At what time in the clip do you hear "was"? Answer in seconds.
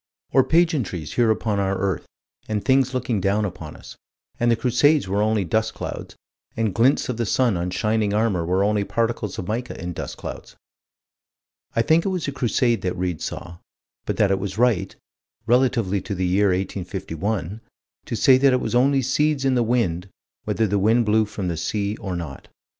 12.09-12.27, 14.39-14.57, 18.59-18.73